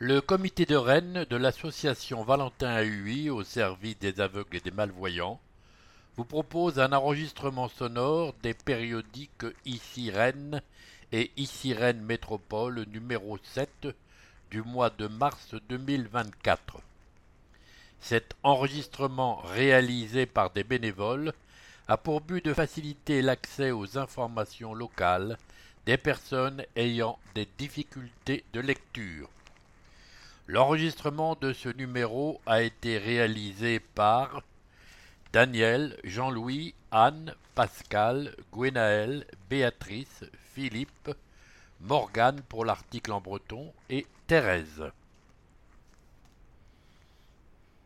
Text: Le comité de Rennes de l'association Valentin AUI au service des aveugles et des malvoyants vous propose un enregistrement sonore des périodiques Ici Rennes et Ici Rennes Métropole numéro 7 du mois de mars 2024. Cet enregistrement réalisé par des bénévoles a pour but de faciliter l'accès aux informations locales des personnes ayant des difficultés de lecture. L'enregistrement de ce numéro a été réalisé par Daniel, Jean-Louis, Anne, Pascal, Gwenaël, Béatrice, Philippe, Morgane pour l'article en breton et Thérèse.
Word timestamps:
Le 0.00 0.20
comité 0.20 0.64
de 0.64 0.76
Rennes 0.76 1.26
de 1.28 1.34
l'association 1.34 2.22
Valentin 2.22 2.84
AUI 2.84 3.30
au 3.30 3.42
service 3.42 3.98
des 3.98 4.20
aveugles 4.20 4.58
et 4.58 4.60
des 4.60 4.70
malvoyants 4.70 5.40
vous 6.14 6.24
propose 6.24 6.78
un 6.78 6.92
enregistrement 6.92 7.66
sonore 7.68 8.32
des 8.44 8.54
périodiques 8.54 9.44
Ici 9.64 10.12
Rennes 10.12 10.62
et 11.10 11.32
Ici 11.36 11.74
Rennes 11.74 12.00
Métropole 12.00 12.84
numéro 12.92 13.38
7 13.42 13.88
du 14.52 14.62
mois 14.62 14.90
de 14.90 15.08
mars 15.08 15.56
2024. 15.68 16.78
Cet 17.98 18.36
enregistrement 18.44 19.42
réalisé 19.46 20.26
par 20.26 20.50
des 20.50 20.62
bénévoles 20.62 21.32
a 21.88 21.96
pour 21.96 22.20
but 22.20 22.44
de 22.44 22.54
faciliter 22.54 23.20
l'accès 23.20 23.72
aux 23.72 23.98
informations 23.98 24.74
locales 24.74 25.38
des 25.86 25.96
personnes 25.96 26.62
ayant 26.76 27.18
des 27.34 27.48
difficultés 27.58 28.44
de 28.52 28.60
lecture. 28.60 29.28
L'enregistrement 30.50 31.36
de 31.38 31.52
ce 31.52 31.68
numéro 31.68 32.40
a 32.46 32.62
été 32.62 32.96
réalisé 32.96 33.80
par 33.80 34.40
Daniel, 35.30 35.98
Jean-Louis, 36.04 36.74
Anne, 36.90 37.34
Pascal, 37.54 38.34
Gwenaël, 38.50 39.26
Béatrice, 39.50 40.24
Philippe, 40.54 41.10
Morgane 41.82 42.40
pour 42.48 42.64
l'article 42.64 43.12
en 43.12 43.20
breton 43.20 43.74
et 43.90 44.06
Thérèse. 44.26 44.84